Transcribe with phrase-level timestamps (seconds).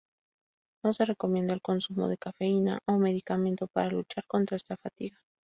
[0.83, 5.19] No se recomienda el consumo de cafeína o medicamento para luchar contra esta fatiga.